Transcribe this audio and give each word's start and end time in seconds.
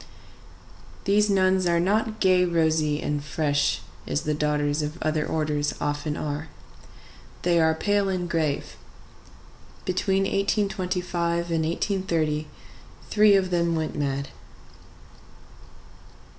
These 1.03 1.29
nuns 1.29 1.67
are 1.67 1.79
not 1.79 2.19
gay, 2.19 2.43
rosy, 2.43 2.99
and 3.03 3.23
fresh, 3.23 3.81
as 4.07 4.21
the 4.21 4.33
daughters 4.33 4.81
of 4.81 4.97
other 5.03 5.23
orders 5.23 5.75
often 5.79 6.17
are. 6.17 6.47
They 7.43 7.59
are 7.59 7.75
pale 7.75 8.09
and 8.09 8.27
grave. 8.27 8.77
Between 9.85 10.23
1825 10.23 11.51
and 11.51 11.63
1830 11.63 12.47
three 13.11 13.35
of 13.35 13.51
them 13.51 13.75
went 13.75 13.93
mad. 13.95 14.29